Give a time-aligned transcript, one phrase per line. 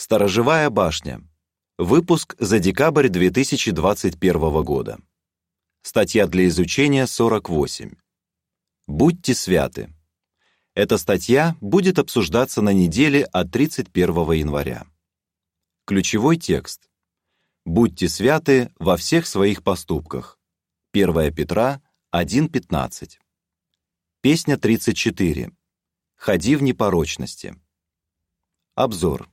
[0.00, 1.20] Сторожевая башня.
[1.76, 5.00] Выпуск за декабрь 2021 года.
[5.82, 7.96] Статья для изучения 48.
[8.86, 9.92] Будьте святы.
[10.74, 14.86] Эта статья будет обсуждаться на неделе от 31 января.
[15.84, 16.88] Ключевой текст.
[17.64, 20.38] Будьте святы во всех своих поступках.
[20.92, 21.82] 1 Петра
[22.14, 23.18] 1.15.
[24.20, 25.50] Песня 34.
[26.14, 27.56] Ходи в непорочности.
[28.76, 29.28] Обзор.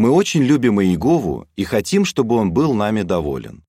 [0.00, 3.66] Мы очень любим Иегову и хотим, чтобы он был нами доволен.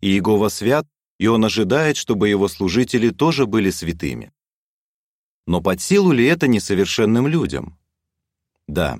[0.00, 0.88] Иегова свят,
[1.20, 4.32] и он ожидает, чтобы его служители тоже были святыми.
[5.46, 7.78] Но под силу ли это несовершенным людям?
[8.66, 8.98] Да.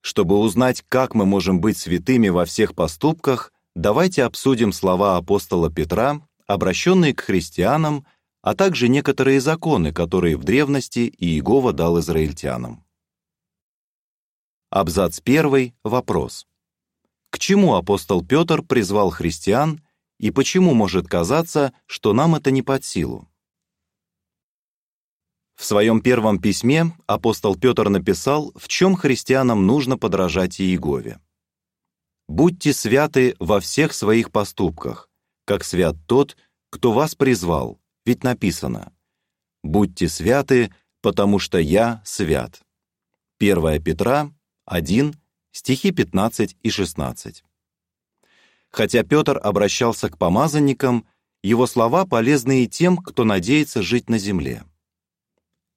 [0.00, 6.26] Чтобы узнать, как мы можем быть святыми во всех поступках, давайте обсудим слова апостола Петра,
[6.46, 8.06] обращенные к христианам,
[8.40, 12.83] а также некоторые законы, которые в древности Иегова дал израильтянам.
[14.74, 15.72] Абзац 1.
[15.84, 16.48] Вопрос.
[17.30, 19.80] К чему апостол Петр призвал христиан
[20.18, 23.28] и почему может казаться, что нам это не под силу?
[25.54, 31.20] В своем первом письме апостол Петр написал, в чем христианам нужно подражать Иегове.
[32.26, 35.08] «Будьте святы во всех своих поступках,
[35.44, 36.36] как свят тот,
[36.70, 38.92] кто вас призвал, ведь написано
[39.62, 42.60] «Будьте святы, потому что я свят».
[43.38, 44.32] 1 Петра
[44.66, 45.14] 1,
[45.52, 47.44] стихи 15 и 16.
[48.70, 51.06] Хотя Петр обращался к помазанникам,
[51.42, 54.64] его слова полезны и тем, кто надеется жить на земле.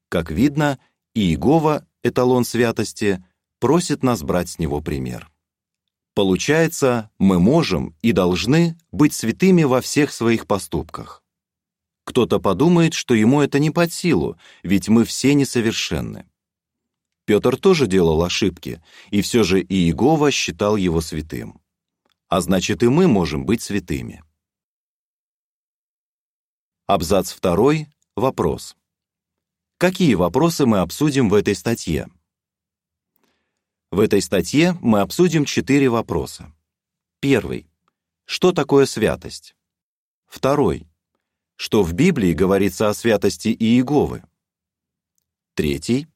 [0.10, 0.80] Как видно,
[1.14, 3.24] Иегова, эталон святости,
[3.60, 5.30] просит нас брать с него пример.
[6.14, 11.24] Получается, мы можем и должны быть святыми во всех своих поступках.
[12.06, 16.26] Кто-то подумает, что ему это не под силу, ведь мы все несовершенны.
[17.28, 21.60] Петр тоже делал ошибки, и все же Иегова считал его святым.
[22.30, 24.24] А значит, и мы можем быть святыми.
[26.86, 27.90] Абзац второй.
[28.16, 28.78] Вопрос.
[29.78, 32.08] Какие вопросы мы обсудим в этой статье?
[33.92, 36.56] В этой статье мы обсудим четыре вопроса.
[37.20, 37.70] Первый.
[38.24, 39.54] Что такое святость?
[40.28, 40.88] Второй.
[41.58, 44.24] Что в Библии говорится о святости Иеговы?
[45.56, 46.08] Третий.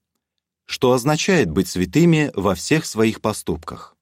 [0.71, 3.97] Что означает быть святыми во всех своих поступках?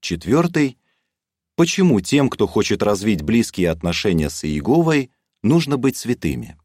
[0.00, 0.78] Четвертый.
[1.56, 5.10] Почему тем, кто хочет развить близкие отношения с Иеговой,
[5.42, 6.58] нужно быть святыми?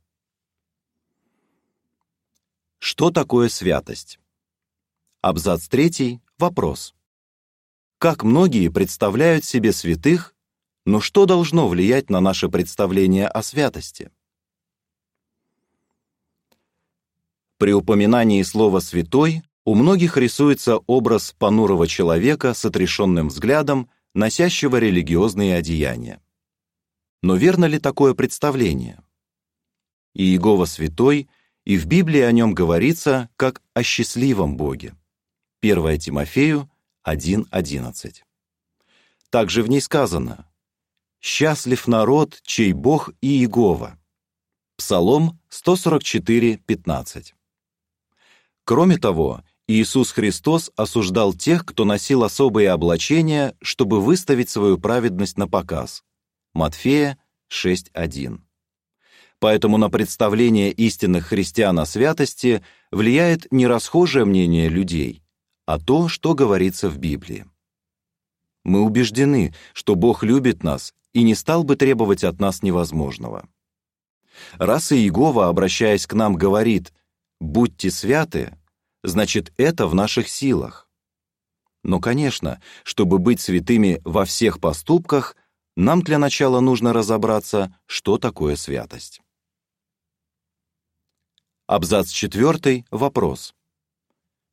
[2.80, 4.20] Что такое святость?
[5.20, 6.22] Абзац 3.
[6.38, 6.96] Вопрос.
[7.98, 10.34] Как многие представляют себе святых,
[10.86, 14.12] но что должно влиять на наше представление о святости?
[17.64, 25.56] При упоминании слова «святой» у многих рисуется образ понурого человека с отрешенным взглядом, носящего религиозные
[25.56, 26.22] одеяния.
[27.22, 29.02] Но верно ли такое представление?
[30.14, 31.30] Иегова святой—
[31.64, 34.94] и в Библии о нем говорится как о счастливом Боге.
[35.62, 36.70] 1 Тимофею
[37.08, 38.24] 1.11.
[39.30, 40.52] Также в ней сказано
[41.22, 43.98] «Счастлив народ, чей Бог и Иегова».
[44.76, 47.34] Псалом 144.15.
[48.66, 55.48] Кроме того, Иисус Христос осуждал тех, кто носил особые облачения, чтобы выставить свою праведность на
[55.48, 56.04] показ.
[56.54, 57.18] Матфея
[57.52, 58.40] 6.1
[59.44, 65.22] поэтому на представление истинных христиан о святости влияет не расхожее мнение людей,
[65.66, 67.46] а то, что говорится в Библии.
[68.64, 73.46] Мы убеждены, что Бог любит нас и не стал бы требовать от нас невозможного.
[74.54, 76.94] Раз Иегова, обращаясь к нам, говорит
[77.40, 78.58] «будьте святы»,
[79.04, 80.90] значит, это в наших силах.
[81.84, 85.36] Но, конечно, чтобы быть святыми во всех поступках,
[85.76, 89.22] нам для начала нужно разобраться, что такое святость.
[91.68, 92.86] Абзац 4.
[92.92, 93.54] Вопрос.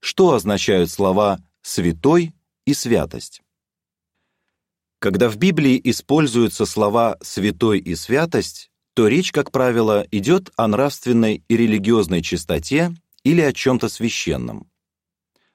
[0.00, 2.34] Что означают слова «святой»
[2.64, 3.42] и «святость»?
[4.98, 8.69] Когда в Библии используются слова «святой» и «святость»,
[9.00, 12.94] то речь, как правило, идет о нравственной и религиозной чистоте
[13.24, 14.68] или о чем-то священном.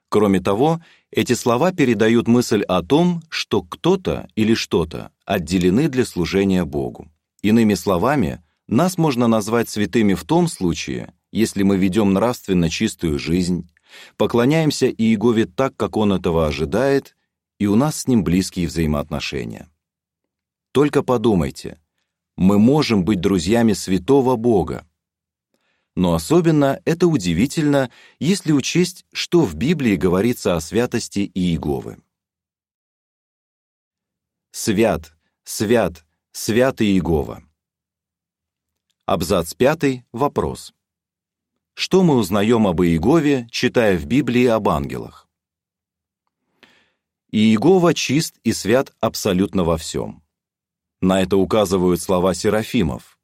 [0.08, 0.80] Кроме того,
[1.12, 7.08] эти слова передают мысль о том, что кто-то или что-то отделены для служения Богу.
[7.40, 13.70] Иными словами, нас можно назвать святыми в том случае, если мы ведем нравственно чистую жизнь,
[14.16, 17.14] поклоняемся Иегове так, как Он этого ожидает,
[17.60, 19.68] и у нас с Ним близкие взаимоотношения.
[20.72, 21.78] Только подумайте,
[22.36, 24.86] мы можем быть друзьями святого Бога.
[25.94, 31.98] Но особенно это удивительно, если учесть, что в Библии говорится о святости Иеговы.
[34.52, 37.42] Свят, свят, свят Иегова.
[39.06, 40.04] Абзац пятый.
[40.12, 40.74] Вопрос.
[41.74, 45.28] Что мы узнаем об Иегове, читая в Библии об ангелах?
[47.30, 50.25] Иегова чист и свят абсолютно во всем.
[51.06, 53.16] На это указывают слова серафимов.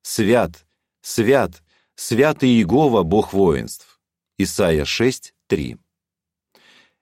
[0.00, 0.64] «Свят,
[1.02, 1.62] свят,
[1.94, 4.00] свят Иегова, Бог воинств».
[4.38, 5.76] Исайя 6, 3.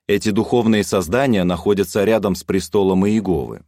[0.08, 3.62] Эти духовные создания находятся рядом с престолом Иеговы.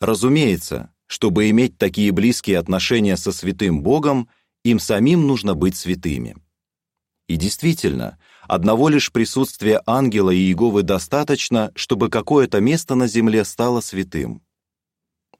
[0.00, 4.28] Разумеется, чтобы иметь такие близкие отношения со святым Богом,
[4.62, 6.36] им самим нужно быть святыми.
[7.26, 13.80] И действительно, одного лишь присутствия ангела и Иеговы достаточно, чтобы какое-то место на земле стало
[13.80, 14.45] святым.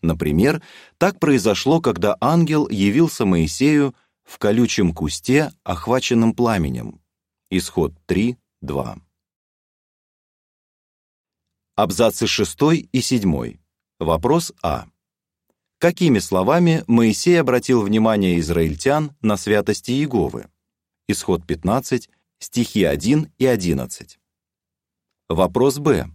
[0.06, 0.62] Например,
[0.99, 7.00] так произошло, когда ангел явился Моисею в колючем кусте, охваченном пламенем.
[7.50, 8.99] Исход 3, 2.
[11.75, 12.58] Абзацы 6
[12.93, 13.56] и 7.
[13.99, 14.87] Вопрос А.
[15.79, 20.49] Какими словами Моисей обратил внимание израильтян на святости Иеговы?
[21.09, 24.19] Исход 15, стихи 1 и 11.
[25.29, 26.09] Вопрос Б.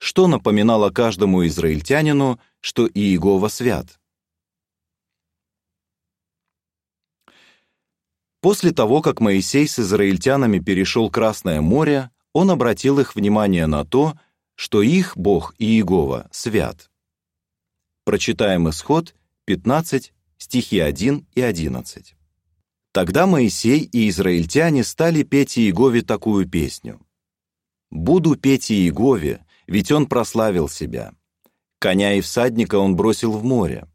[0.00, 4.00] Что напоминало каждому израильтянину, что Иегова свят?
[8.40, 14.18] После того, как Моисей с израильтянами перешел Красное море, он обратил их внимание на то,
[14.54, 16.90] что их Бог Иегова свят.
[18.04, 19.14] Прочитаем исход
[19.44, 22.16] 15, стихи 1 и 11.
[22.92, 26.98] Тогда Моисей и израильтяне стали петь Иегове такую песню.
[27.90, 31.14] «Буду петь Иегове, ведь он прославил себя.
[31.78, 33.86] Коня и всадника он бросил в море.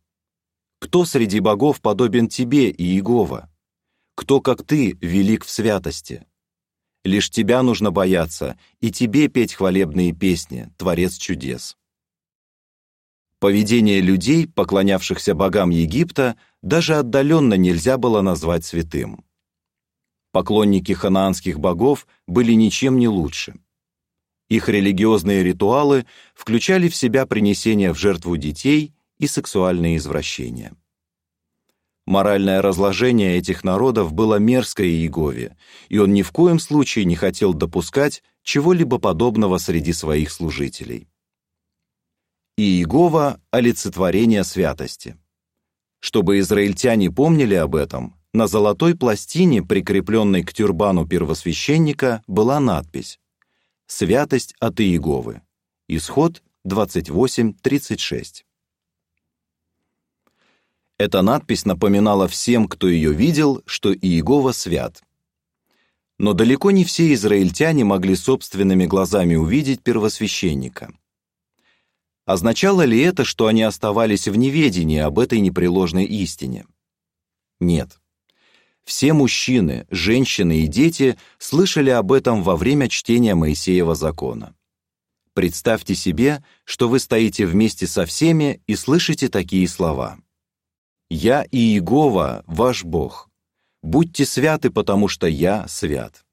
[0.79, 3.51] Кто среди богов подобен тебе, Иегова?
[4.15, 6.25] Кто, как ты, велик в святости?
[7.03, 11.77] Лишь тебя нужно бояться, и тебе петь хвалебные песни, Творец чудес».
[13.39, 19.25] Поведение людей, поклонявшихся богам Египта, даже отдаленно нельзя было назвать святым.
[20.31, 23.59] Поклонники ханаанских богов были ничем не лучше.
[24.49, 26.05] Их религиозные ритуалы
[26.35, 30.73] включали в себя принесение в жертву детей и сексуальные извращения.
[32.05, 35.57] Моральное разложение этих народов было мерзкое Иегове,
[35.89, 41.07] и он ни в коем случае не хотел допускать чего-либо подобного среди своих служителей
[42.57, 45.17] Иегова— олицетворение святости.
[45.99, 53.19] Чтобы израильтяне помнили об этом, на золотой пластине, прикрепленной к тюрбану первосвященника, была надпись
[53.87, 55.41] «Святость от Иеговы».
[55.87, 58.43] Исход 28.36.
[60.97, 65.03] Эта надпись напоминала всем, кто ее видел, что Иегова свят.
[66.17, 70.91] Но далеко не все израильтяне могли собственными глазами увидеть первосвященника.
[72.25, 76.65] Означало ли это, что они оставались в неведении об этой непреложной истине?
[77.59, 77.99] Нет.
[78.85, 84.55] Все мужчины, женщины и дети слышали об этом во время чтения Моисеева закона.
[85.33, 90.19] Представьте себе, что вы стоите вместе со всеми и слышите такие слова.
[91.09, 93.29] «Я и Иегова, ваш Бог.
[93.81, 96.23] Будьте святы, потому что я свят.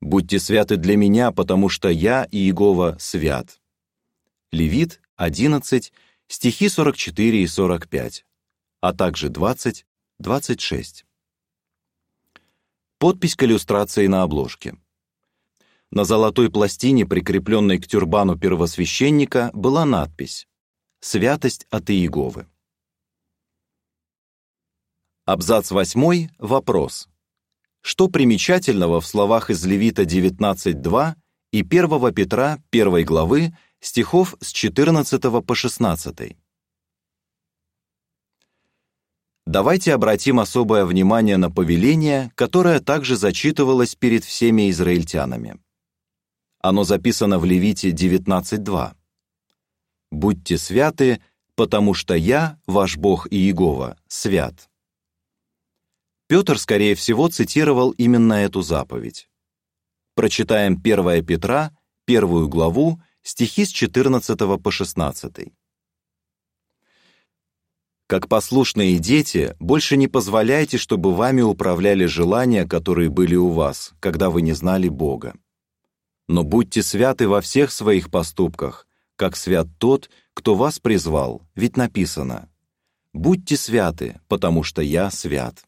[0.00, 3.58] Будьте святы для меня, потому что я и Иегова свят».
[4.52, 5.92] Левит 11,
[6.28, 8.24] стихи 44 и 45,
[8.80, 9.86] а также 20,
[10.18, 11.04] 26.
[13.00, 14.76] Подпись к иллюстрации на обложке.
[15.90, 20.46] На золотой пластине, прикрепленной к тюрбану первосвященника, была надпись
[21.00, 22.46] «Святость от Иеговы».
[25.24, 26.28] Абзац 8.
[26.36, 27.08] Вопрос.
[27.80, 31.14] Что примечательного в словах из Левита 19.2
[31.52, 36.36] и 1 Петра 1 главы стихов с 14 по 16.
[39.46, 45.58] Давайте обратим особое внимание на повеление, которое также зачитывалось перед всеми израильтянами.
[46.60, 48.94] Оно записано в Левите 19.2.
[50.10, 51.22] «Будьте святы,
[51.54, 54.68] потому что я, ваш Бог Иегова, свят».
[56.28, 59.28] Петр, скорее всего, цитировал именно эту заповедь.
[60.14, 61.72] Прочитаем 1 Петра,
[62.04, 65.52] первую главу, стихи с 14 по 16.
[68.10, 74.30] Как послушные дети, больше не позволяйте, чтобы вами управляли желания, которые были у вас, когда
[74.30, 75.36] вы не знали Бога.
[76.26, 82.48] Но будьте святы во всех своих поступках, как свят тот, кто вас призвал, ведь написано
[83.12, 85.62] «Будьте святы, потому что я свят».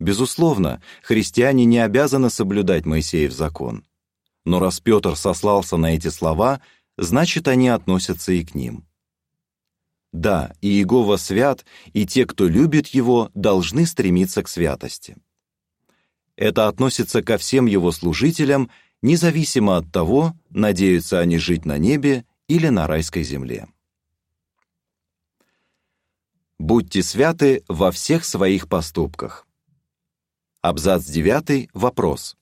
[0.00, 3.84] Безусловно, христиане не обязаны соблюдать Моисеев закон.
[4.44, 6.60] Но раз Петр сослался на эти слова,
[6.98, 8.88] значит, они относятся и к ним.
[10.12, 11.64] Да, и Иегова свят,
[11.94, 15.16] и те, кто любит Его, должны стремиться к святости.
[16.36, 22.68] Это относится ко всем Его служителям, независимо от того, надеются они жить на небе или
[22.68, 23.68] на райской земле.
[26.58, 29.46] Будьте святы во всех своих поступках.
[30.60, 31.70] Абзац 9.
[31.72, 32.36] Вопрос.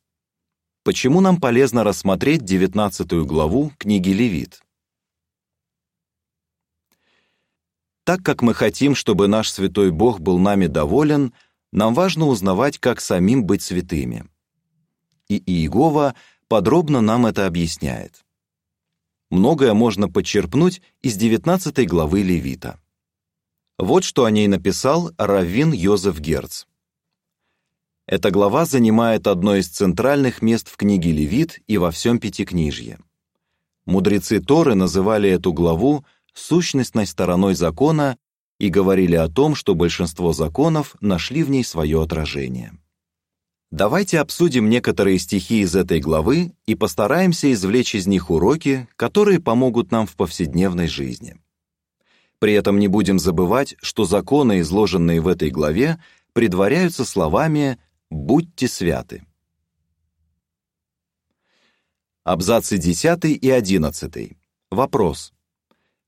[0.82, 4.60] Почему нам полезно рассмотреть 19 главу книги Левит?
[8.10, 11.32] Так как мы хотим, чтобы наш святой Бог был нами доволен,
[11.70, 14.24] нам важно узнавать, как самим быть святыми.
[15.28, 16.16] И Иегова
[16.48, 18.24] подробно нам это объясняет.
[19.30, 22.80] Многое можно подчерпнуть из 19 главы Левита.
[23.78, 26.64] Вот что о ней написал Раввин Йозеф Герц.
[28.08, 32.98] Эта глава занимает одно из центральных мест в книге Левит и во всем Пятикнижье.
[33.86, 38.16] Мудрецы Торы называли эту главу сущностной стороной закона
[38.58, 42.72] и говорили о том, что большинство законов нашли в ней свое отражение.
[43.70, 49.92] Давайте обсудим некоторые стихи из этой главы и постараемся извлечь из них уроки, которые помогут
[49.92, 51.36] нам в повседневной жизни.
[52.40, 57.78] При этом не будем забывать, что законы, изложенные в этой главе, предваряются словами
[58.10, 59.22] Будьте святы.
[62.24, 64.36] Абзацы 10 и 11.
[64.70, 65.32] Вопрос.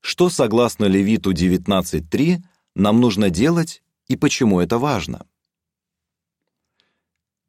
[0.02, 2.42] Что, согласно Левиту 19.3,
[2.74, 5.26] нам нужно делать и почему это важно?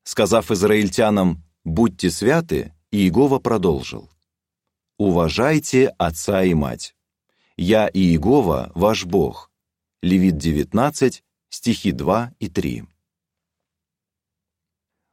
[0.04, 4.10] Сказав израильтянам «Будьте святы», Иегова продолжил.
[4.98, 6.96] «Уважайте отца и мать.
[7.58, 9.52] Я Иегова, ваш Бог».
[10.02, 12.84] Левит 19, стихи 2 и 3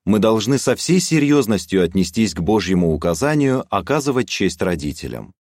[0.05, 5.35] мы должны со всей серьезностью отнестись к Божьему указанию оказывать честь родителям.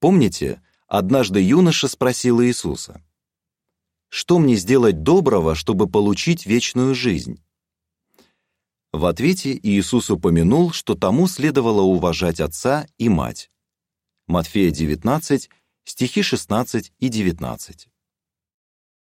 [0.00, 0.60] Помните,
[0.96, 3.02] однажды юноша спросил Иисуса,
[4.10, 7.42] «Что мне сделать доброго, чтобы получить вечную жизнь?»
[8.92, 13.50] В ответе Иисус упомянул, что тому следовало уважать отца и мать.
[14.28, 15.50] Матфея 19,
[15.84, 17.88] стихи 16 и 19.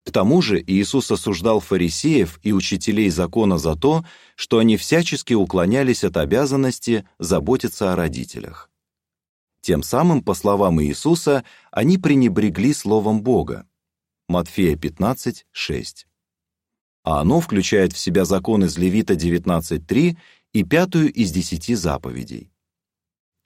[0.06, 4.06] К тому же Иисус осуждал фарисеев и учителей закона за то,
[4.38, 8.72] что они всячески уклонялись от обязанности заботиться о родителях.
[9.66, 13.68] Тем самым, по словам Иисуса, они пренебрегли Словом Бога.
[14.28, 16.08] Матфея 15, 6.
[17.04, 20.18] А оно включает в себя закон из Левита 19.3
[20.54, 22.52] и пятую из десяти заповедей.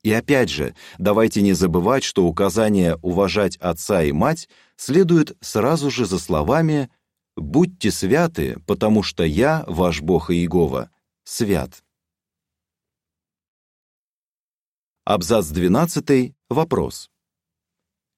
[0.04, 6.06] И опять же, давайте не забывать, что указание уважать отца и мать следует сразу же
[6.06, 6.90] за словами
[7.38, 10.90] «Будьте святы, потому что я, ваш Бог Иегова,
[11.24, 11.82] свят».
[15.10, 16.36] Абзац 12.
[16.50, 17.10] Вопрос.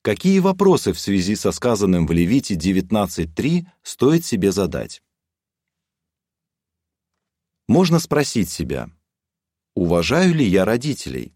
[0.02, 5.02] Какие вопросы в связи со сказанным в Левите 19.3 стоит себе задать?
[7.70, 8.90] Можно спросить себя,
[9.74, 11.34] уважаю ли я родителей?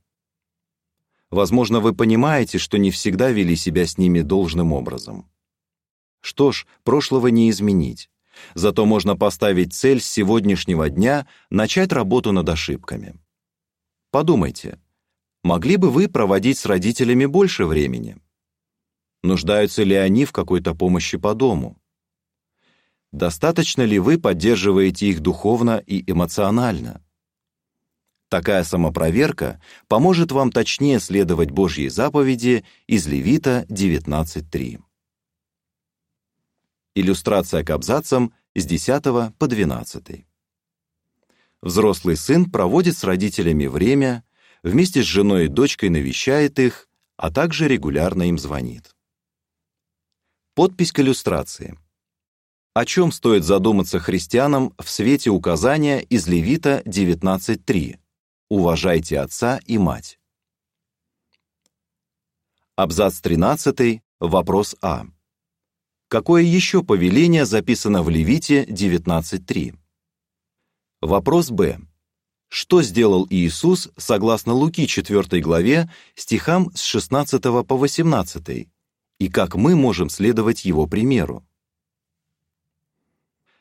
[1.29, 5.31] Возможно, вы понимаете, что не всегда вели себя с ними должным образом.
[6.19, 8.09] Что ж, прошлого не изменить.
[8.55, 13.17] Зато можно поставить цель с сегодняшнего дня начать работу над ошибками.
[14.11, 14.81] Подумайте,
[15.45, 18.17] могли бы вы проводить с родителями больше времени?
[19.21, 21.79] Нуждаются ли они в какой-то помощи по дому?
[23.11, 27.05] Достаточно ли вы поддерживаете их духовно и эмоционально?
[28.27, 34.81] Такая самопроверка поможет вам точнее следовать Божьей заповеди из Левита 19.3.
[36.95, 39.03] Иллюстрация к абзацам с 10
[39.37, 40.25] по 12.
[41.61, 44.24] Взрослый сын проводит с родителями время,
[44.65, 48.95] вместе с женой и дочкой навещает их, а также регулярно им звонит.
[50.55, 51.77] Подпись к иллюстрации.
[52.73, 57.99] О чем стоит задуматься христианам в свете указания из Левита 19.3
[58.49, 60.19] Уважайте отца и мать.
[62.75, 64.01] Абзац 13.
[64.19, 65.05] Вопрос А.
[66.07, 69.77] Какое еще повеление записано в Левите 19.3?
[71.01, 71.79] Вопрос Б.
[72.47, 78.67] Что сделал Иисус согласно Луки 4 главе стихам с 16 по 18
[79.19, 81.45] и как мы можем следовать его примеру?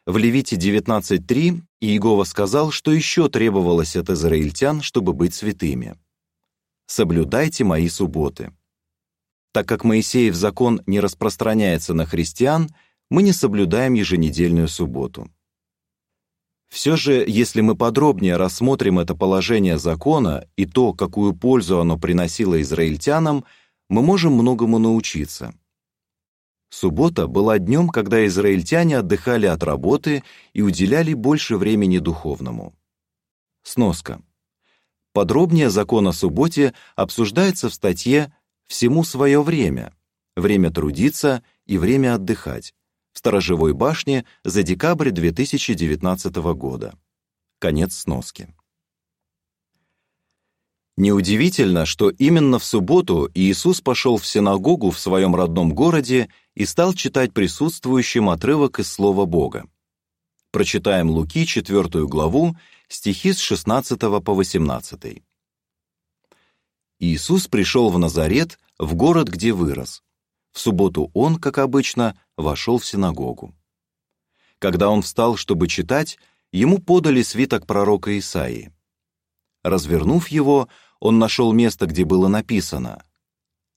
[0.06, 5.96] В Левите 19.3 Иегова сказал, что еще требовалось от израильтян, чтобы быть святыми.
[6.86, 8.52] «Соблюдайте мои субботы».
[9.52, 12.68] Так как Моисеев закон не распространяется на христиан,
[13.08, 15.30] мы не соблюдаем еженедельную субботу.
[16.68, 22.60] Все же, если мы подробнее рассмотрим это положение закона и то, какую пользу оно приносило
[22.60, 23.44] израильтянам,
[23.88, 25.54] мы можем многому научиться.
[26.70, 32.74] Суббота была днем, когда израильтяне отдыхали от работы и уделяли больше времени духовному.
[33.62, 34.20] Сноска.
[35.12, 38.34] Подробнее закон о субботе обсуждается в статье
[38.66, 39.94] «Всему свое время»—
[40.36, 42.74] время трудиться и время отдыхать
[43.14, 46.98] в Сторожевой башне за декабрь 2019 года.
[47.60, 48.52] Конец сноски.
[50.96, 56.92] Неудивительно, что именно в субботу Иисус пошел в синагогу в своем родном городе и стал
[56.92, 59.66] читать присутствующим отрывок из Слова Бога.
[60.52, 62.56] Прочитаем Луки, 4 главу,
[62.88, 65.22] стихи с 16 по 18.
[67.00, 70.02] Иисус пришел в Назарет, в город, где вырос.
[70.52, 73.54] В субботу он, как обычно, вошел в синагогу.
[74.58, 76.18] Когда он встал, чтобы читать,
[76.52, 78.72] ему подали свиток пророка Исаии.
[79.62, 80.68] Развернув его,
[81.00, 83.02] он нашел место, где было написано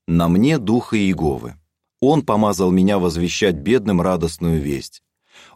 [0.06, 1.56] «На мне духа Иеговы.
[2.00, 5.02] Он помазал меня возвещать бедным радостную весть.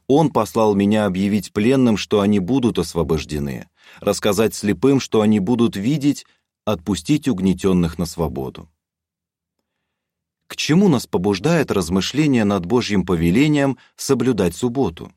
[0.08, 3.68] Он послал меня объявить пленным, что они будут освобождены,
[4.00, 6.26] рассказать слепым, что они будут видеть,
[6.64, 8.68] отпустить угнетенных на свободу.
[10.52, 15.10] К чему нас побуждает размышление над Божьим повелением соблюдать субботу?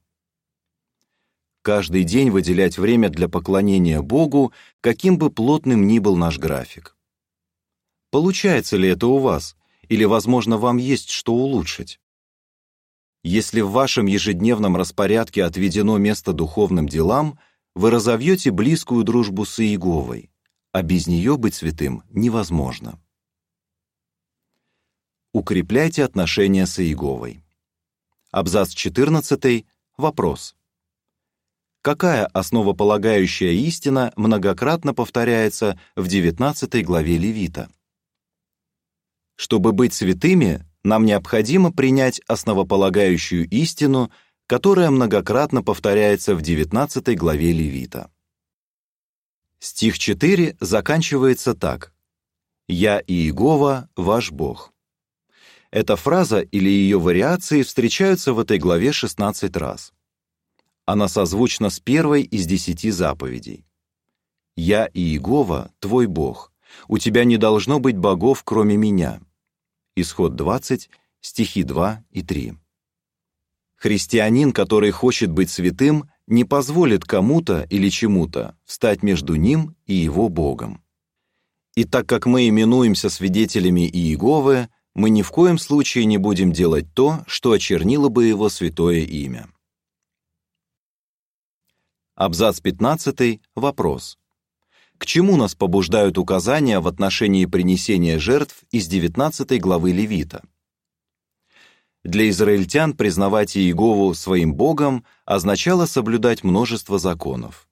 [1.62, 6.96] Каждый день выделять время для поклонения Богу, каким бы плотным ни был наш график.
[8.12, 9.58] Получается ли это у вас,
[9.90, 12.00] или, возможно, вам есть что улучшить?
[13.22, 17.40] Если в вашем ежедневном распорядке отведено место духовным делам,
[17.76, 20.32] вы разовьете близкую дружбу с Иеговой,
[20.72, 23.02] а без нее быть святым невозможно.
[25.36, 27.44] Укрепляйте отношения с Иеговой.
[28.32, 29.66] Абзац 14.
[29.98, 30.56] Вопрос.
[31.82, 37.70] Какая основополагающая истина многократно повторяется в 19 главе Левита?
[39.36, 44.14] Чтобы быть святыми, нам необходимо принять основополагающую истину,
[44.48, 48.10] которая многократно повторяется в 19 главе Левита.
[49.60, 51.92] Стих 4 заканчивается так.
[52.70, 54.72] «Я Иегова, ваш Бог».
[55.76, 59.92] Эта фраза или ее вариации встречаются в этой главе 16 раз.
[60.86, 63.66] Она созвучна с первой из десяти заповедей.
[64.56, 66.54] «Я Иегова, твой Бог.
[66.88, 69.20] У тебя не должно быть богов, кроме меня».
[69.98, 72.54] Исход 20, стихи 2 и 3.
[73.76, 80.30] Христианин, который хочет быть святым, не позволит кому-то или чему-то встать между ним и его
[80.30, 80.82] Богом.
[81.76, 86.92] И так как мы именуемся свидетелями Иеговы, мы ни в коем случае не будем делать
[86.94, 89.50] то, что очернило бы его святое имя.
[92.16, 93.42] Абзац 15.
[93.56, 94.18] Вопрос.
[94.98, 100.42] К чему нас побуждают указания в отношении принесения жертв из 19 главы Левита?
[102.06, 107.68] Для израильтян признавать Иегову своим Богом означало соблюдать множество законов.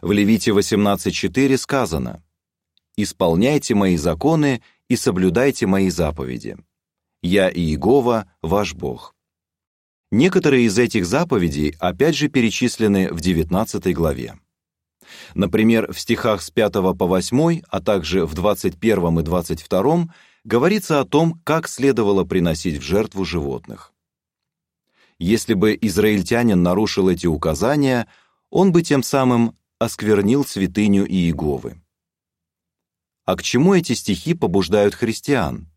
[0.00, 2.22] В Левите 18.4 сказано
[2.96, 6.58] «Исполняйте мои законы и соблюдайте мои заповеди.
[7.22, 9.14] Я Иегова, ваш Бог».
[10.10, 14.34] Некоторые из этих заповедей опять же перечислены в 19 главе.
[15.34, 20.08] Например, в стихах с 5 по 8, а также в 21 и 22
[20.42, 23.92] говорится о том, как следовало приносить в жертву животных.
[25.20, 28.08] Если бы израильтянин нарушил эти указания,
[28.50, 31.80] он бы тем самым осквернил святыню Иеговы.
[33.30, 35.68] А к чему эти стихи побуждают христиан?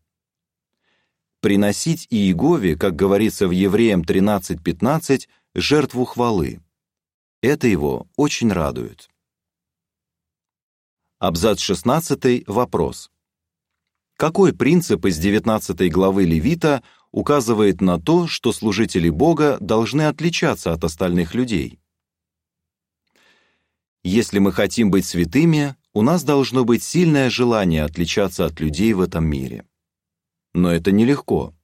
[1.38, 6.60] Приносить Иегове, как говорится в Евреям 13.15, жертву хвалы.
[7.42, 9.08] Это его очень радует.
[11.20, 12.48] Абзац 16.
[12.48, 13.12] Вопрос.
[14.16, 20.82] Какой принцип из 19 главы Левита указывает на то, что служители Бога должны отличаться от
[20.82, 21.78] остальных людей?
[24.02, 29.00] Если мы хотим быть святыми, у нас должно быть сильное желание отличаться от людей в
[29.00, 29.64] этом мире.
[30.52, 31.54] Но это нелегко.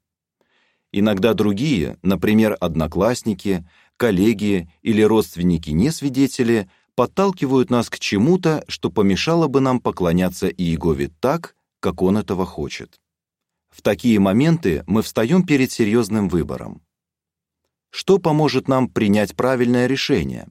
[0.92, 9.80] Иногда другие, например, одноклассники, коллеги или родственники-несвидетели– подталкивают нас к чему-то, что помешало бы нам
[9.80, 13.00] поклоняться Иегове так, как он этого хочет.
[13.70, 16.82] В такие моменты мы встаем перед серьезным выбором.
[17.88, 20.48] Что поможет нам принять правильное решение?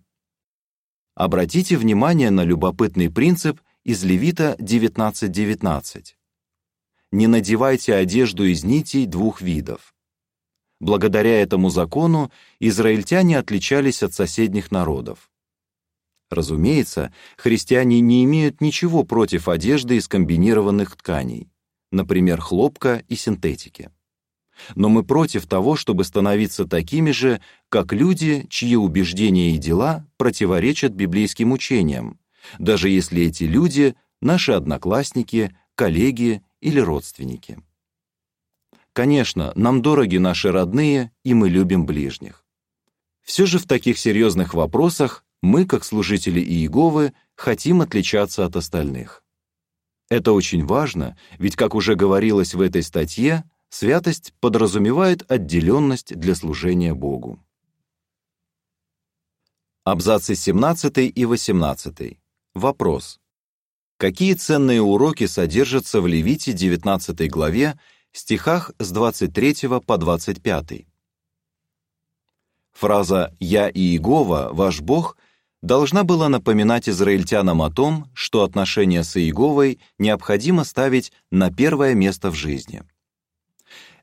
[1.13, 5.29] Обратите внимание на любопытный принцип из Левита 19.19.
[5.29, 6.03] .19.
[7.11, 9.95] Не надевайте одежду из нитей двух видов.
[10.79, 15.31] Благодаря этому закону израильтяне отличались от соседних народов.
[16.29, 21.49] Разумеется, христиане не имеют ничего против одежды из комбинированных тканей,
[21.91, 23.89] например, хлопка и синтетики.
[24.75, 30.91] Но мы против того, чтобы становиться такими же, как люди, чьи убеждения и дела противоречат
[30.91, 32.18] библейским учениям,
[32.57, 37.59] даже если эти люди— наши одноклассники, коллеги или родственники.
[38.93, 42.43] Конечно, нам дороги наши родные, и мы любим ближних.
[43.21, 49.23] Все же в таких серьезных вопросах мы, как служители Иеговы, хотим отличаться от остальных.
[50.09, 56.95] Это очень важно, ведь, как уже говорилось в этой статье, святость подразумевает отделенность для служения
[56.95, 57.39] Богу.
[59.83, 62.19] Абзацы 17 и 18.
[62.59, 63.21] Вопрос.
[63.95, 67.79] Какие ценные уроки содержатся в Левите 19 главе,
[68.11, 70.85] стихах с 23 по 25?
[72.73, 75.15] Фраза «Я и Иегова, ваш Бог»
[75.61, 82.29] должна была напоминать израильтянам о том, что отношения с Иеговой необходимо ставить на первое место
[82.29, 82.83] в жизни.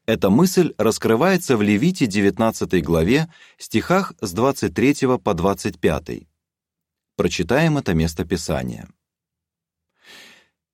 [0.07, 6.27] Эта мысль раскрывается в Левите 19 главе, стихах с 23 по 25.
[7.16, 8.87] Прочитаем это место Писания.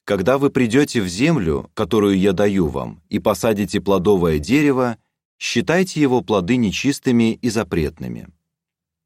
[0.04, 4.98] «Когда вы придете в землю, которую я даю вам, и посадите плодовое дерево,
[5.38, 8.26] считайте его плоды нечистыми и запретными.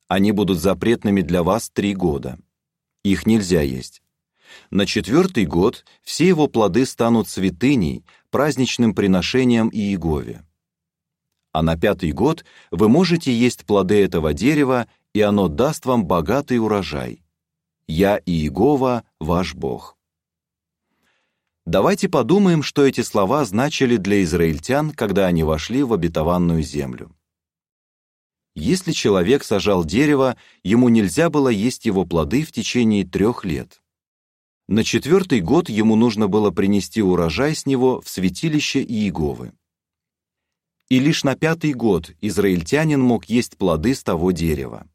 [0.09, 2.39] Они будут запретными для вас три года.
[3.05, 4.03] Их нельзя есть.
[4.71, 10.43] На четвертый год все его плоды станут святыней, праздничным приношением Иегове.
[11.53, 16.59] А на пятый год вы можете есть плоды этого дерева, и оно даст вам богатый
[16.59, 17.21] урожай.
[17.89, 19.97] Я Иегова, ваш Бог.
[21.67, 27.15] Давайте подумаем, что эти слова значили для израильтян, когда они вошли в обетованную землю.
[28.57, 33.83] Если человек сажал дерево, ему нельзя было есть его плоды в течение трех лет.
[34.67, 39.53] На четвертый год ему нужно было принести урожай с него в святилище Иеговы.
[40.89, 44.89] И лишь на пятый год израильтянин мог есть плоды с того дерева.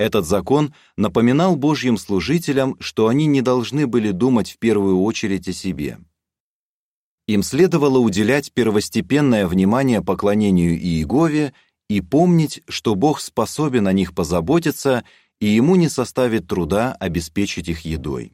[0.00, 5.52] Этот закон напоминал Божьим служителям, что они не должны были думать в первую очередь о
[5.52, 5.98] себе.
[7.28, 11.52] Им следовало уделять первостепенное внимание поклонению Иегове
[11.90, 15.04] и помнить, что Бог способен о них позаботиться,
[15.38, 18.32] и ему не составит труда обеспечить их едой.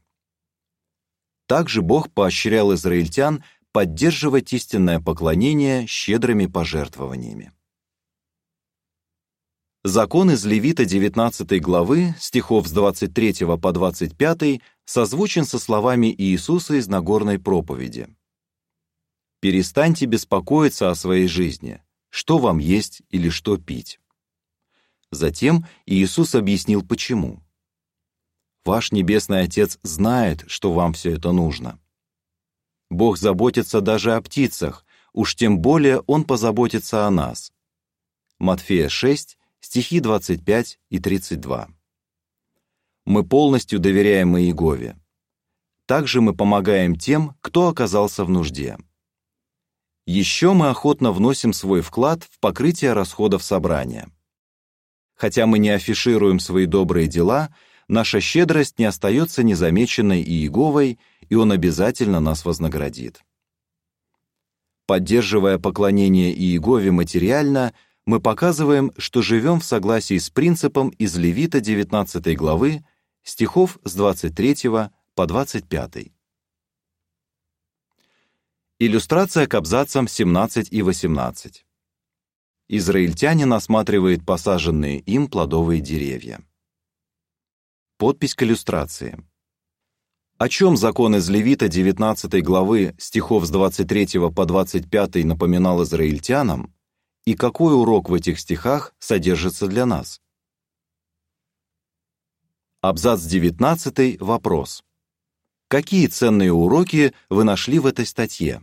[1.48, 7.50] Также Бог поощрял израильтян поддерживать истинное поклонение щедрыми пожертвованиями.
[9.88, 16.88] Закон из Левита 19 главы, стихов с 23 по 25, созвучен со словами Иисуса из
[16.88, 18.08] Нагорной проповеди.
[19.38, 24.00] «Перестаньте беспокоиться о своей жизни, что вам есть или что пить.
[25.12, 27.44] Затем Иисус объяснил, почему.
[28.64, 31.78] Ваш Небесный Отец знает, что вам все это нужно.
[32.90, 37.52] Бог заботится даже о птицах, уж тем более Он позаботится о нас.
[38.40, 41.68] Матфея 6, стихи 25 и 32.
[43.04, 44.96] Мы полностью доверяем Иегове.
[45.86, 48.76] Также мы помогаем тем, кто оказался в нужде.
[50.06, 54.08] Еще мы охотно вносим свой вклад в покрытие расходов собрания.
[55.14, 57.54] Хотя мы не афишируем свои добрые дела,
[57.88, 63.22] наша щедрость не остается незамеченной Иеговой, и Он обязательно нас вознаградит.
[64.86, 67.74] Поддерживая поклонение Иегове материально,
[68.06, 72.84] мы показываем, что живем в согласии с принципом из Левита 19 главы,
[73.24, 74.56] стихов с 23
[75.14, 76.12] по 25.
[78.78, 81.66] Иллюстрация к абзацам 17 и 18.
[82.68, 86.40] Израильтянин осматривает посаженные им плодовые деревья.
[87.98, 89.18] Подпись к иллюстрации.
[90.38, 96.75] О чем закон из Левита 19 главы стихов с 23 по 25 напоминал израильтянам,
[97.26, 100.22] и какой урок в этих стихах содержится для нас?
[102.80, 104.20] Абзац 19.
[104.20, 104.84] Вопрос.
[105.68, 108.62] Какие ценные уроки вы нашли в этой статье?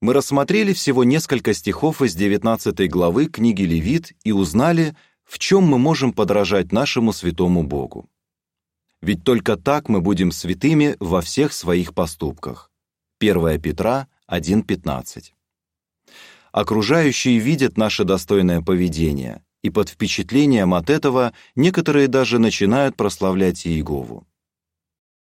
[0.00, 5.78] Мы рассмотрели всего несколько стихов из 19 главы книги Левит и узнали, в чем мы
[5.78, 8.10] можем подражать нашему святому Богу.
[9.00, 12.72] Ведь только так мы будем святыми во всех своих поступках.
[13.20, 15.32] 1 Петра 1.15.
[16.52, 24.26] Окружающие видят наше достойное поведение, и под впечатлением от этого некоторые даже начинают прославлять Иегову.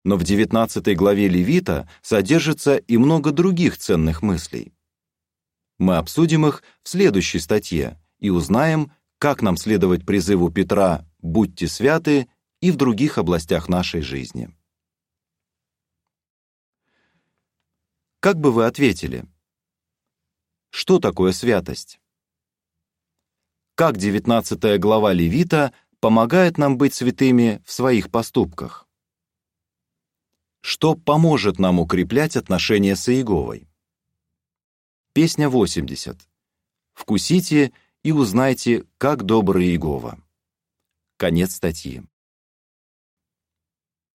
[0.04, 4.72] Но в 19 главе Левита содержится и много других ценных мыслей.
[5.78, 12.28] Мы обсудим их в следующей статье и узнаем, как нам следовать призыву Петра «Будьте святы»
[12.60, 14.50] и в других областях нашей жизни.
[18.20, 19.24] Как бы вы ответили?
[20.70, 22.00] Что такое святость?
[23.74, 28.86] Как 19 глава Левита помогает нам быть святыми в своих поступках?
[30.60, 33.68] Что поможет нам укреплять отношения с Иеговой?
[35.12, 36.18] Песня 80.
[36.92, 40.20] Вкусите и узнайте, как добрый Иегова.
[41.16, 42.02] Конец статьи.